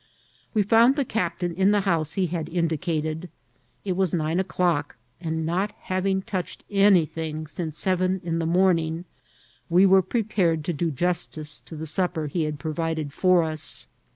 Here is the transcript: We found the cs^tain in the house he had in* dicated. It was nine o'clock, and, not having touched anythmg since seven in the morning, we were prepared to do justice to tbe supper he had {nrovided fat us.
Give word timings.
We 0.55 0.63
found 0.63 0.95
the 0.95 1.05
cs^tain 1.05 1.53
in 1.53 1.69
the 1.69 1.81
house 1.81 2.13
he 2.13 2.25
had 2.25 2.49
in* 2.49 2.67
dicated. 2.67 3.29
It 3.85 3.91
was 3.95 4.15
nine 4.15 4.39
o'clock, 4.39 4.95
and, 5.19 5.45
not 5.45 5.73
having 5.79 6.23
touched 6.23 6.63
anythmg 6.71 7.47
since 7.47 7.77
seven 7.77 8.19
in 8.23 8.39
the 8.39 8.47
morning, 8.47 9.05
we 9.69 9.85
were 9.85 10.01
prepared 10.01 10.63
to 10.65 10.73
do 10.73 10.89
justice 10.89 11.59
to 11.59 11.75
tbe 11.77 11.85
supper 11.87 12.25
he 12.25 12.45
had 12.45 12.57
{nrovided 12.57 13.11
fat 13.13 13.43
us. 13.45 13.85